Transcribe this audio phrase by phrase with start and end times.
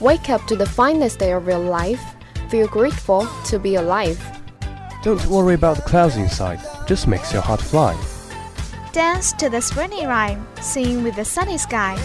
[0.00, 2.02] Wake up to the finest day of your life.
[2.48, 4.18] Feel grateful to be alive.
[5.02, 7.94] Don't worry about the clouds inside, just makes your heart fly.
[8.92, 11.98] Dance to the springy rhyme, sing with the sunny sky.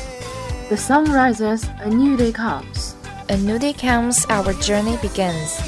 [0.70, 2.96] The sun rises, a new day comes.
[3.30, 5.62] A new day comes, our journey begins.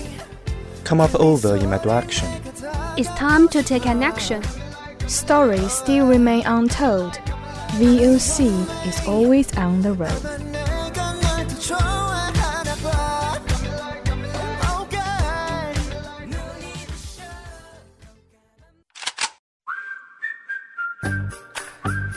[0.84, 2.28] Come up over in my direction.
[2.98, 4.44] It's time to take an action.
[5.07, 7.14] Stories still remain untold.
[7.80, 10.57] VOC is always on the road.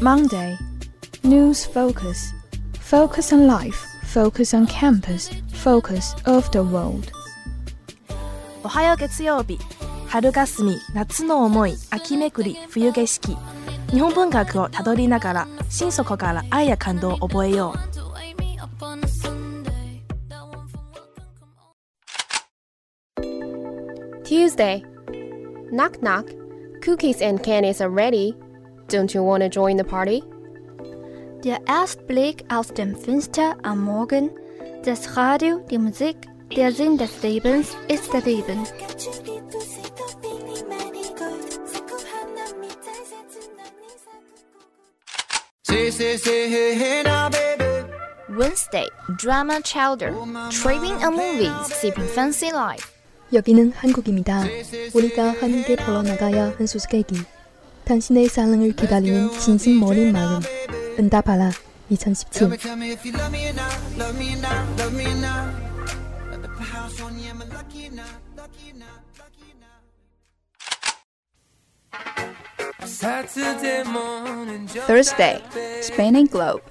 [0.00, 0.56] Monday.
[1.24, 2.32] News focus.
[2.78, 3.84] Focus on life.
[4.04, 5.30] Focus on campus.
[5.52, 7.10] Focus of the world.
[8.62, 9.58] おはよう月曜日
[10.06, 13.36] 春霞み夏の思い秋めくり冬景色
[13.90, 17.96] 日本文学をたどりながら心底から愛や感動を覚えよう
[24.24, 24.84] Tuesday.
[25.72, 26.46] Knock knock.
[26.86, 28.36] Cookies and candies are ready.
[28.90, 30.22] Don't you want to join the party?
[31.44, 34.30] Der Erstblick aus dem Fenster am Morgen,
[34.84, 36.16] das Radio, die Musik,
[36.56, 38.64] der Sinn des Lebens ist der Leben.
[48.28, 50.12] Wednesday, drama chowder.
[50.50, 52.92] Trading a movie, sipping fancy life.
[53.32, 54.44] 여기는 한국입니다.
[54.94, 57.16] 우리가 함께 벌어나가야 한 수수께끼.
[57.84, 60.40] 당신의 사랑을 기다리는 진심 어린 마음.
[60.98, 61.52] 응답하라
[61.88, 62.50] 2017.
[74.86, 75.42] Thursday,
[75.80, 76.62] Spain and Globe.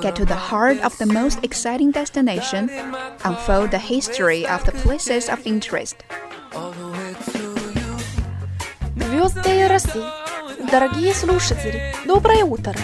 [0.00, 2.70] Get to the heart of the most exciting destination,
[3.24, 5.96] unfold the history of the places of interest.
[8.96, 10.27] Звезды России.
[10.71, 12.75] Дорогие слушатели, доброе утро!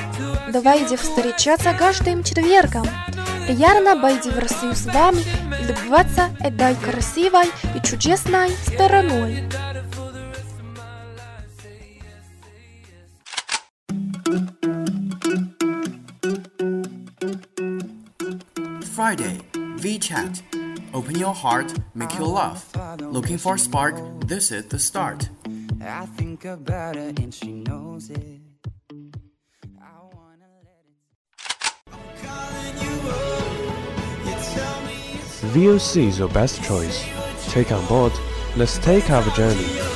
[0.51, 2.87] Давайте встречаться каждым четвергом.
[3.45, 5.21] Приятно быть в Россию с вами
[5.61, 7.45] и любоваться этой красивой
[7.75, 9.43] и чудесной стороной.
[18.95, 19.43] Friday,
[19.77, 20.41] VChat.
[20.93, 22.63] Open your heart, make you laugh.
[23.11, 23.95] Looking for spark?
[24.21, 25.29] This is the start.
[25.87, 28.41] I think about her and she knows it.
[35.53, 37.05] VOC is your best choice.
[37.49, 38.11] Take on board.
[38.57, 39.94] Let's take our journey.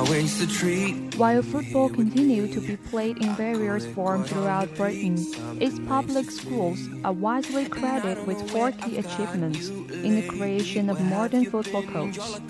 [0.00, 5.16] While football continued to be played in various forms throughout Britain,
[5.60, 11.44] its public schools are widely credited with four key achievements in the creation of modern
[11.44, 12.40] football coaches.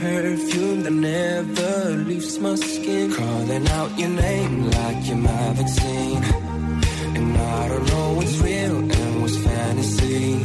[0.00, 3.12] perfume that never leaves my skin.
[3.12, 5.02] Calling out your name like
[5.56, 6.22] vaccine.
[7.16, 10.44] And I don't know what's real and what's fantasy.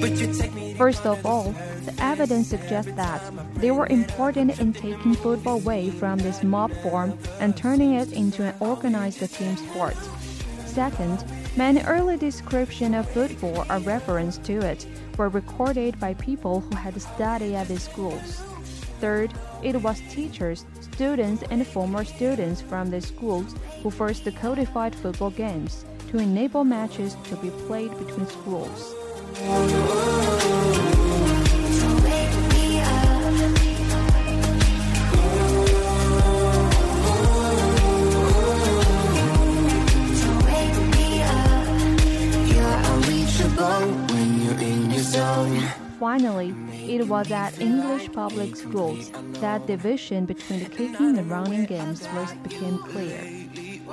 [0.00, 0.59] But you take me.
[0.80, 1.52] First of all,
[1.84, 3.20] the evidence suggests that
[3.56, 8.44] they were important in taking football away from this mob form and turning it into
[8.44, 9.94] an organized team sport.
[10.64, 11.22] Second,
[11.54, 14.86] many early descriptions of football or reference to it
[15.18, 18.40] were recorded by people who had studied at these schools.
[19.00, 25.30] Third, it was teachers, students, and former students from these schools who first codified football
[25.30, 28.94] games to enable matches to be played between schools.
[46.10, 52.04] Finally, it was at English public schools that division between the kicking and running games
[52.04, 53.39] first became clear.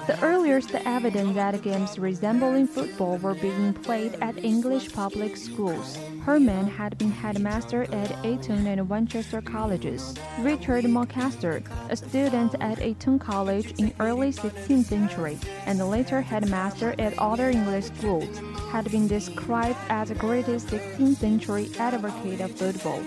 [0.07, 5.99] The earliest evidence that games resembling football were being played at English public schools.
[6.23, 10.15] Herman had been headmaster at Eton and Winchester colleges.
[10.39, 17.19] Richard Mulcaster, a student at Eton College in early 16th century and later headmaster at
[17.19, 18.39] other English schools,
[18.71, 23.03] had been described as the greatest 16th century advocate of football.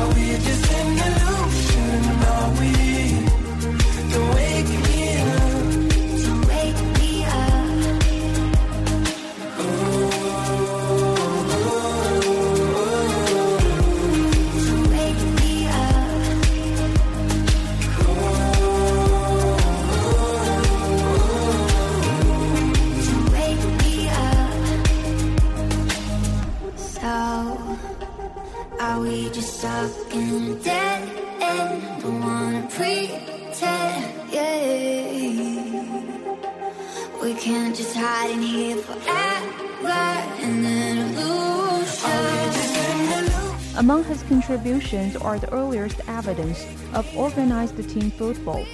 [0.00, 1.39] So,
[43.76, 48.66] Among his contributions are the earliest evidence of organized team football.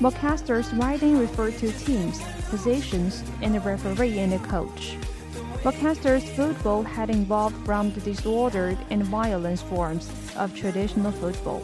[0.00, 4.96] Mulcaster's writing referred to teams, positions, and the referee and the coach.
[5.62, 11.60] Mulcaster's football had evolved from the disordered and violent forms of traditional football.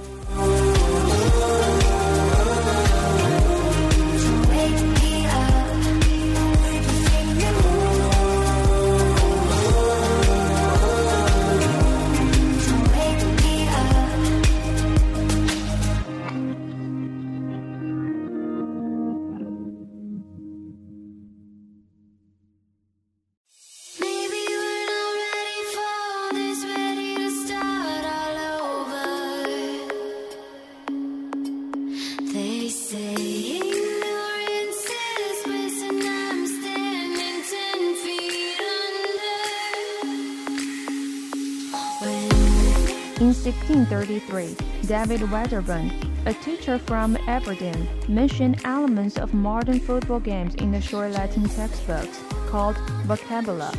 [43.18, 44.54] In 1633,
[44.86, 45.90] David Wedderburn,
[46.26, 52.20] a teacher from Aberdeen, mentioned elements of modern football games in the short Latin textbooks
[52.50, 52.76] called
[53.06, 53.74] vocabula.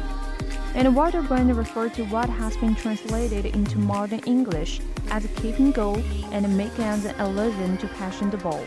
[0.73, 4.81] And Wedderburn referred to what has been translated into modern English
[5.11, 6.01] as keeping goal
[6.31, 8.65] and making an allusion to passing the ball.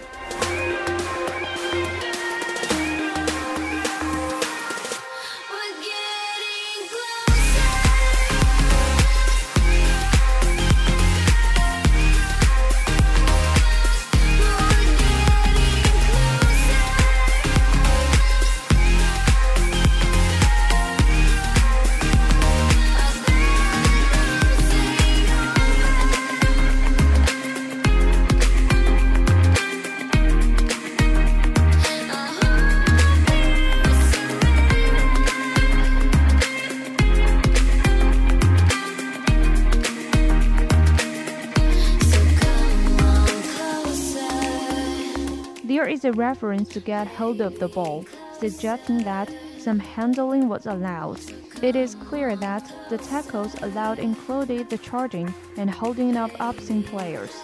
[46.01, 48.07] Is a reference to get hold of the ball,
[48.39, 51.21] suggesting that some handling was allowed.
[51.63, 57.43] It is clear that the tackles allowed included the charging and holding of opposing players.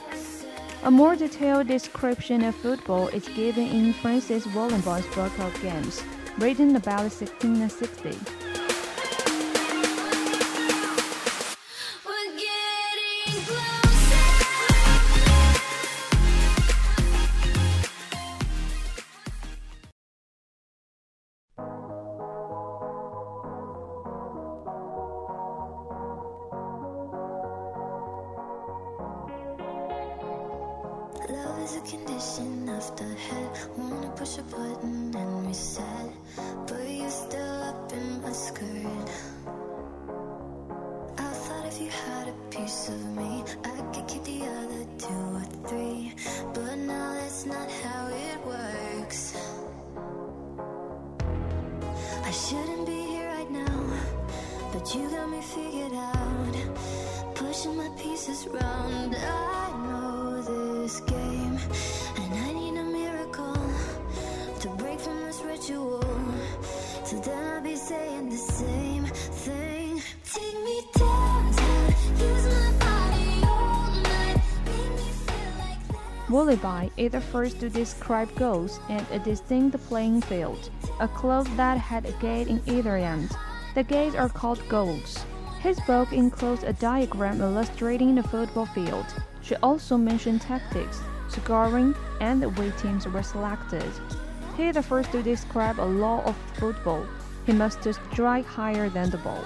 [0.84, 6.02] A more detailed description of football is given in Francis Willughby's book of games,
[6.38, 8.45] written about 1660.
[31.66, 33.50] Is a condition of the head.
[33.76, 36.12] Wanna push a button and reset,
[36.66, 39.08] but you're still up in my skirt.
[41.18, 43.35] I thought if you had a piece of me,
[76.36, 80.68] Willughby is the first to describe goals and a distinct playing field,
[81.00, 83.30] a cloth that had a gate in either end.
[83.74, 85.24] The gates are called goals.
[85.60, 89.06] His book includes a diagram illustrating the football field.
[89.40, 91.00] She also mentioned tactics,
[91.30, 93.90] scoring, and the way teams were selected.
[94.58, 97.06] He is the first to describe a law of football.
[97.46, 99.42] He must strike higher than the ball.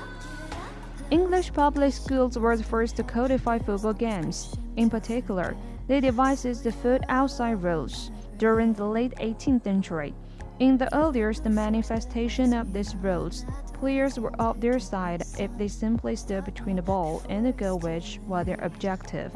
[1.13, 4.57] English public schools were the first to codify football games.
[4.77, 5.57] In particular,
[5.91, 10.15] they devised the first offside rules during the late 18th century.
[10.61, 16.15] In the earliest manifestation of these rules, players were off their side if they simply
[16.15, 19.33] stood between the ball and the goal, which was their objective.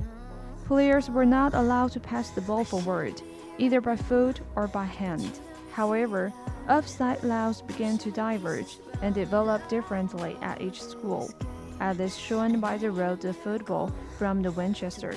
[0.65, 3.21] Players were not allowed to pass the ball forward,
[3.59, 5.41] either by foot or by hand.
[5.73, 6.33] However,
[6.69, 11.35] offside laws began to diverge and develop differently at each school,
[11.81, 15.17] as is shown by the road of football from the Winchester.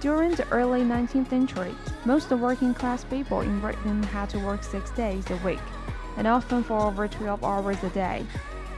[0.00, 1.74] During the early 19th century,
[2.04, 5.62] most working class people in Britain had to work six days a week,
[6.16, 8.26] and often for over 12 hours a day.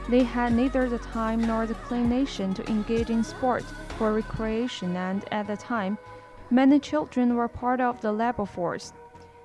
[0.09, 3.65] They had neither the time nor the inclination to engage in sport
[3.97, 5.97] for recreation, and at the time,
[6.49, 8.93] many children were part of the labor force.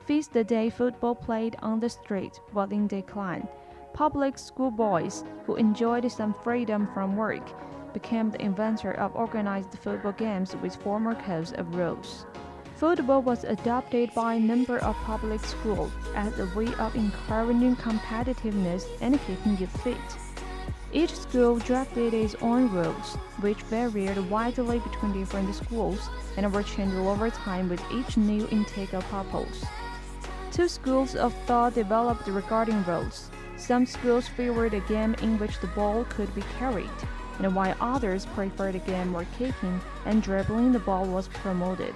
[0.06, 3.48] Feast the day football played on the street was in decline
[3.92, 7.46] public school boys who enjoyed some freedom from work
[7.92, 12.26] became the inventor of organized football games with formal codes of rules.
[12.76, 18.86] Football was adopted by a number of public schools as a way of encouraging competitiveness
[19.00, 19.96] and keeping you fit.
[20.92, 26.96] Each school drafted its own rules, which varied widely between different schools and were changed
[26.96, 29.64] over time with each new intake of pupils.
[30.50, 33.30] Two schools of thought developed regarding rules.
[33.56, 36.90] Some schools favored a game in which the ball could be carried,
[37.38, 41.94] and while others preferred game where kicking and dribbling the ball was promoted.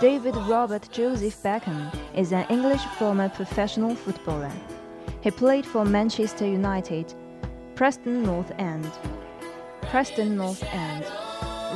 [0.00, 4.52] David Robert Joseph Beckham is an English former professional footballer.
[5.22, 7.12] He played for Manchester United,
[7.74, 8.88] Preston North End,
[9.82, 11.04] Preston North End,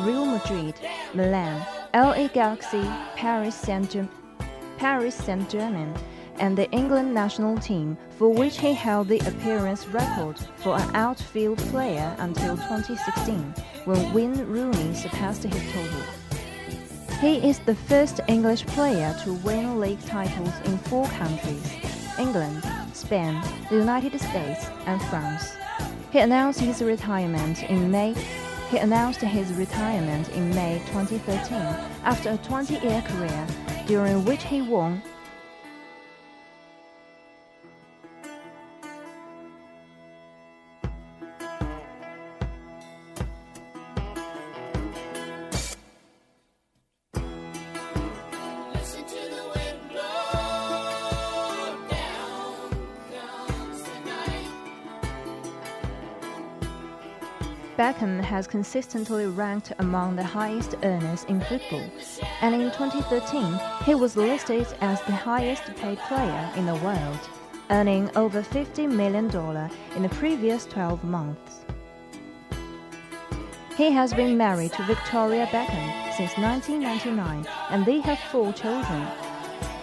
[0.07, 0.77] Real Madrid,
[1.15, 2.85] Milan, LA Galaxy,
[3.17, 4.09] Paris Saint-Germain,
[4.79, 5.93] Paris Saint-Germain,
[6.39, 11.59] and the England national team, for which he held the appearance record for an outfield
[11.59, 13.53] player until 2016,
[13.85, 16.22] when Wayne Rooney surpassed his total.
[17.23, 21.65] He is the first English player to win league titles in four countries
[22.19, 25.55] England, Spain, the United States, and France.
[26.11, 28.17] He announced his retirement in May.
[28.71, 31.59] He announced his retirement in May 2013
[32.03, 33.47] after a 20-year career,
[33.87, 35.01] during which he won
[57.79, 61.85] Beckham has consistently ranked among the highest earners in football,
[62.43, 67.19] and in 2013 he was listed as the highest paid player in the world,
[67.71, 69.25] earning over $50 million
[69.97, 71.65] in the previous 12 months.
[73.79, 79.07] He has been married to Victoria Beckham since 1999 and they have four children.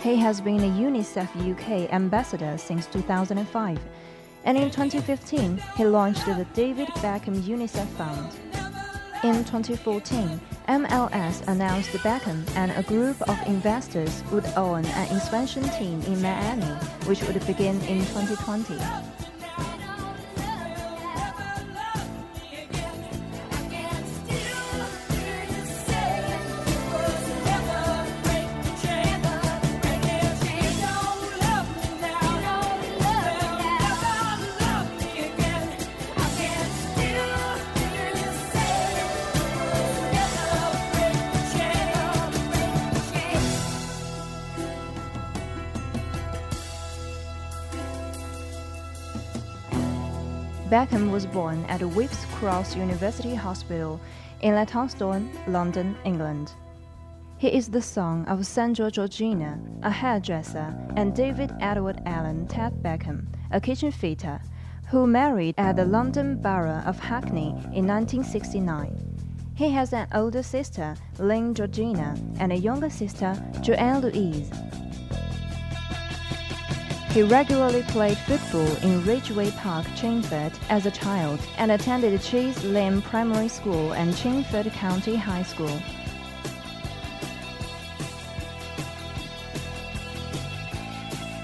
[0.03, 3.79] He has been a UNICEF UK ambassador since 2005
[4.43, 8.34] and in 2015 he launched the David Beckham UNICEF Fund.
[9.24, 16.01] In 2014, MLS announced Beckham and a group of investors would own an expansion team
[16.03, 16.74] in Miami,
[17.05, 18.77] which would begin in 2020.
[50.70, 54.00] Beckham was born at Whipps Cross University Hospital
[54.42, 56.52] in Leytonstone, London, England.
[57.40, 63.26] He is the son of Sandra Georgina, a hairdresser, and David Edward Alan Ted Beckham,
[63.50, 64.40] a kitchen fitter,
[64.90, 68.96] who married at the London Borough of Hackney in 1969.
[69.56, 74.52] He has an older sister, Lynn Georgina, and a younger sister, Joanne Louise.
[77.12, 83.01] He regularly played football in Ridgeway Park, Chingford, as a child and attended Chase Lane
[83.01, 85.82] Primary School and Chingford County High School.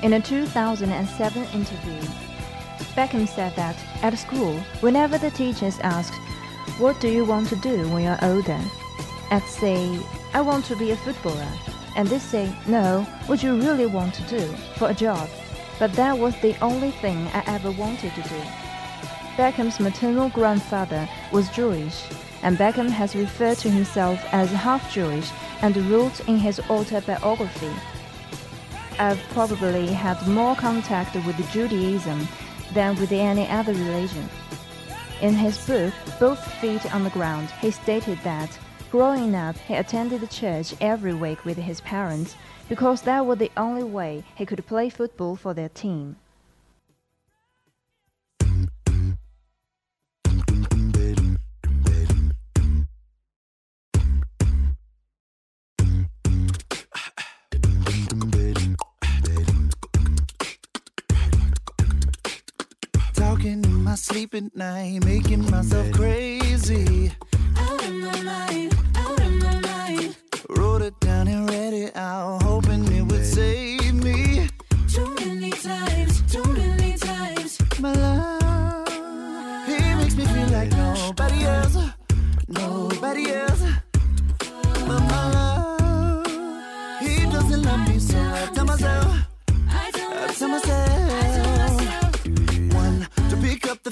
[0.03, 2.01] In a 2007 interview,
[2.95, 6.13] Beckham said that at school, whenever the teachers asked,
[6.77, 8.62] What do you want to do when you're older?
[9.31, 10.00] I'd say,
[10.31, 11.51] I want to be a footballer.
[11.95, 14.45] And they say, No, what you really want to do
[14.77, 15.27] for a job
[15.79, 18.41] but that was the only thing I ever wanted to do.
[19.38, 22.08] Beckham's maternal grandfather was Jewish,
[22.41, 25.29] and Beckham has referred to himself as half Jewish
[25.62, 27.72] and wrote in his autobiography.
[28.98, 32.27] I've probably had more contact with Judaism
[32.74, 34.29] than with any other religion.
[35.22, 38.58] In his book, Both Feet on the Ground, he stated that
[38.95, 42.33] growing up, he attended church every week with his parents
[42.69, 46.15] because that was the only way he could play football for their team.
[63.98, 67.11] Sleep at night, making myself crazy.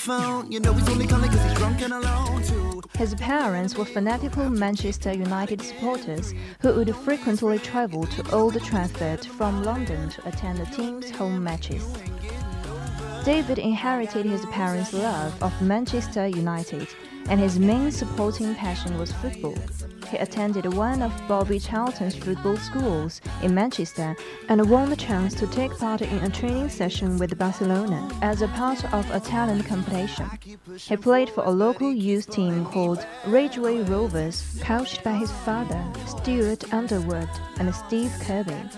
[0.04, 0.52] Phone.
[0.52, 2.44] You know he's only calling 'cause he's drunk and alone.
[2.44, 2.82] Two.
[2.98, 9.64] His parents were fanatical Manchester United supporters who would frequently travel to Old Trafford from
[9.64, 11.84] London to attend the team's home matches.
[13.24, 16.88] David inherited his parents' love of Manchester United,
[17.30, 19.56] and his main supporting passion was football.
[20.14, 24.16] He attended one of Bobby Charlton's football schools in Manchester
[24.48, 28.48] and won the chance to take part in a training session with Barcelona as a
[28.50, 30.30] part of a talent competition.
[30.78, 36.72] He played for a local youth team called Ridgeway Rovers, coached by his father, Stuart
[36.72, 38.70] Underwood, and Steve Kirby.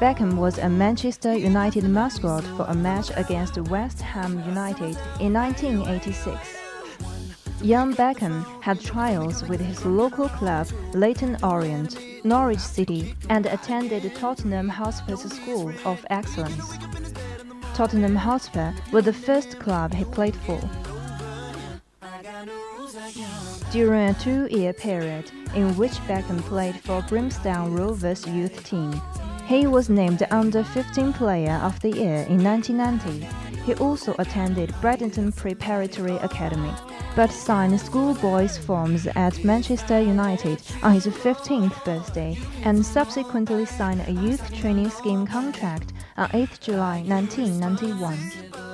[0.00, 6.56] Beckham was a Manchester United mascot for a match against West Ham United in 1986.
[7.60, 14.70] Young Beckham had trials with his local club Leyton Orient, Norwich City, and attended Tottenham
[14.70, 16.78] Hotspur's School of Excellence.
[17.74, 20.58] Tottenham Hotspur was the first club he played for.
[23.70, 28.98] During a two-year period in which Beckham played for Brimsdown Rovers youth team,
[29.50, 33.26] he was named Under 15 Player of the Year in 1990.
[33.64, 36.72] He also attended Bradenton Preparatory Academy,
[37.16, 44.12] but signed schoolboys forms at Manchester United on his 15th birthday and subsequently signed a
[44.12, 48.70] youth training scheme contract on 8th July 1991.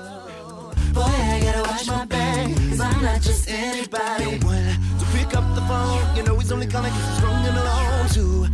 [0.92, 4.24] Boy, I gotta watch my back, cause I'm not just anybody.
[4.44, 7.56] One, to pick up the phone, you know he's only calling cause he's strong and
[7.56, 8.08] alone.
[8.10, 8.46] Two,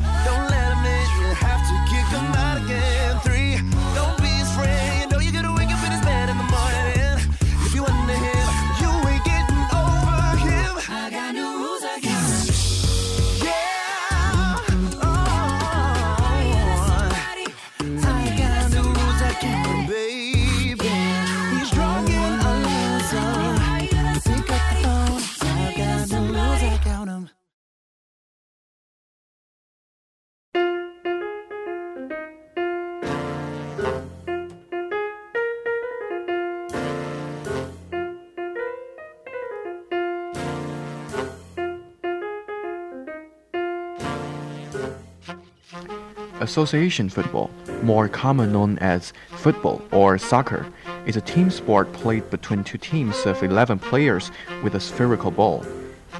[46.53, 47.51] Association football,
[47.83, 50.67] more commonly known as football or soccer,
[51.07, 54.31] is a team sport played between two teams of 11 players
[54.63, 55.65] with a spherical ball.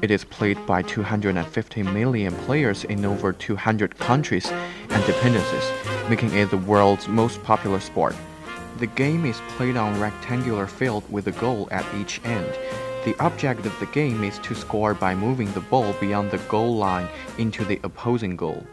[0.01, 4.47] It is played by 250 million players in over 200 countries
[4.89, 5.71] and dependencies,
[6.09, 8.15] making it the world's most popular sport.
[8.79, 12.57] The game is played on a rectangular field with a goal at each end.
[13.05, 16.75] The object of the game is to score by moving the ball beyond the goal
[16.75, 18.65] line into the opposing goal.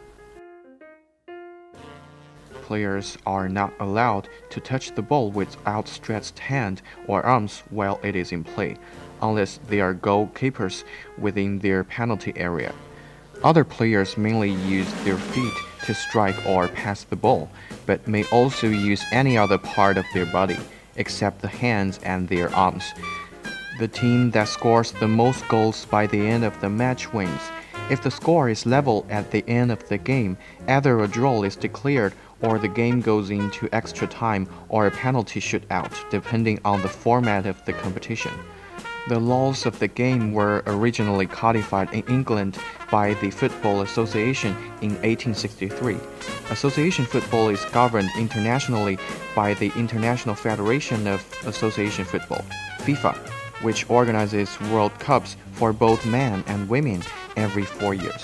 [2.71, 8.15] Players are not allowed to touch the ball with outstretched hand or arms while it
[8.15, 8.77] is in play,
[9.21, 10.85] unless they are goalkeepers
[11.19, 12.73] within their penalty area.
[13.43, 15.53] Other players mainly use their feet
[15.87, 17.51] to strike or pass the ball,
[17.87, 20.61] but may also use any other part of their body,
[20.95, 22.85] except the hands and their arms.
[23.81, 27.43] The team that scores the most goals by the end of the match wins.
[27.91, 30.37] If the score is level at the end of the game,
[30.69, 35.41] either a draw is declared or the game goes into extra time or a penalty
[35.41, 38.33] shootout, depending on the format of the competition.
[39.09, 42.59] The laws of the game were originally codified in England
[42.91, 44.51] by the Football Association
[44.83, 45.97] in 1863.
[46.51, 48.99] Association football is governed internationally
[49.35, 52.45] by the International Federation of Association Football,
[52.81, 53.17] FIFA,
[53.63, 57.03] which organizes World Cups for both men and women
[57.37, 58.23] every four years.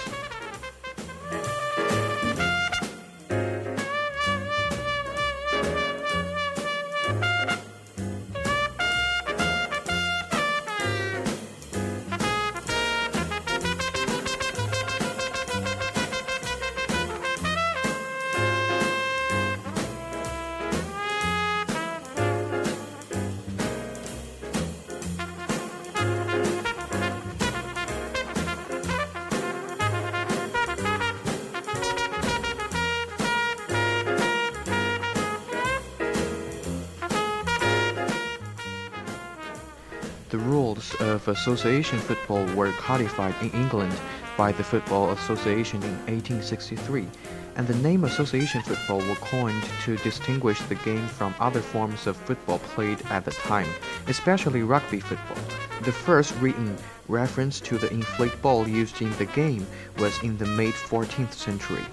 [41.36, 43.94] Association football were codified in England
[44.38, 47.06] by the Football Association in 1863,
[47.56, 52.16] and the name association football was coined to distinguish the game from other forms of
[52.16, 53.68] football played at the time,
[54.08, 55.42] especially rugby football.
[55.82, 56.74] The first written
[57.06, 59.66] reference to the inflate ball used in the game
[59.98, 61.84] was in the mid 14th century.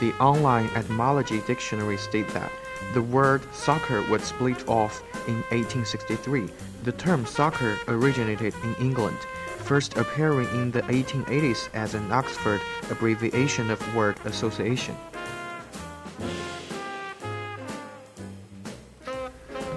[0.00, 2.52] The online etymology dictionary states that
[2.94, 6.48] the word soccer was split off in 1863.
[6.88, 9.18] The term soccer originated in England,
[9.58, 14.96] first appearing in the 1880s as an Oxford abbreviation of word association.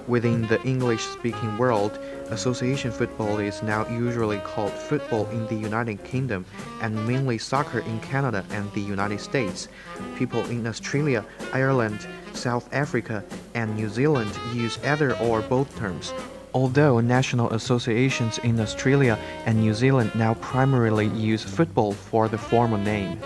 [0.07, 6.01] Within the English speaking world, association football is now usually called football in the United
[6.05, 6.45] Kingdom
[6.81, 9.67] and mainly soccer in Canada and the United States.
[10.15, 13.21] People in Australia, Ireland, South Africa,
[13.53, 16.13] and New Zealand use either or both terms.
[16.53, 22.77] Although national associations in Australia and New Zealand now primarily use football for the formal
[22.77, 23.19] name.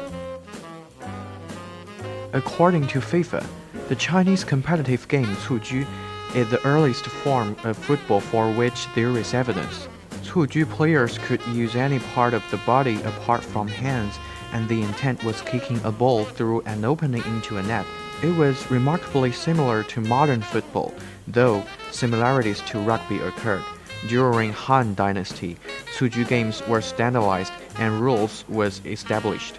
[2.34, 3.46] According to FIFA,
[3.88, 5.88] the Chinese competitive game Cuju
[6.36, 9.88] is the earliest form of football for which there is evidence.
[10.24, 14.20] Cuju players could use any part of the body apart from hands,
[14.52, 17.86] and the intent was kicking a ball through an opening into a net.
[18.22, 20.94] It was remarkably similar to modern football,
[21.28, 21.64] though
[21.96, 23.64] similarities to rugby occurred.
[24.08, 25.58] During Han Dynasty,
[25.98, 29.56] Cuju games were standardized and rules was established.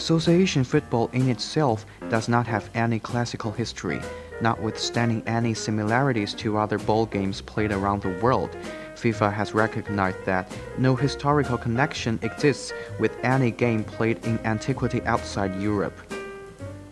[0.00, 4.00] Association football in itself does not have any classical history,
[4.40, 8.56] notwithstanding any similarities to other ball games played around the world.
[8.96, 15.60] FIFA has recognized that no historical connection exists with any game played in antiquity outside
[15.60, 15.98] Europe.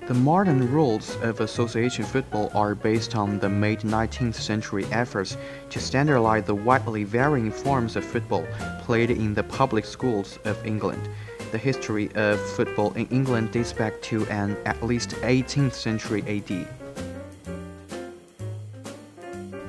[0.07, 5.38] The modern rules of association football are based on the mid 19th century efforts
[5.71, 8.47] to standardize the widely varying forms of football
[8.83, 11.09] played in the public schools of England.
[11.51, 16.69] The history of football in England dates back to an at least 18th century AD.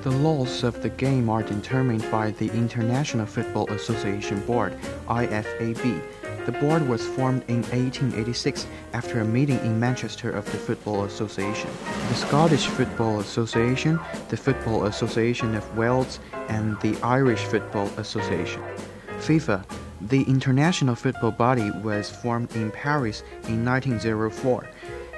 [0.03, 6.01] The laws of the game are determined by the International Football Association Board, IFAB.
[6.45, 11.69] The board was formed in 1886 after a meeting in Manchester of the Football Association.
[12.09, 18.61] The Scottish Football Association, the Football Association of Wales, and the Irish Football Association.
[19.19, 19.63] FIFA,
[20.01, 24.67] the international football body, was formed in Paris in 1904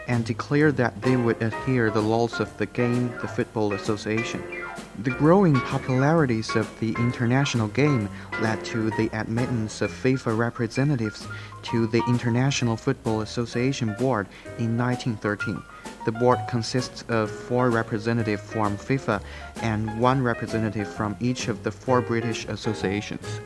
[0.07, 4.43] and declared that they would adhere the laws of the game, the Football Association.
[5.03, 8.09] The growing popularities of the international game
[8.41, 11.25] led to the admittance of FIFA representatives
[11.63, 15.63] to the International Football Association Board in 1913.
[16.05, 19.21] The board consists of four representatives from FIFA
[19.57, 23.39] and one representative from each of the four British associations.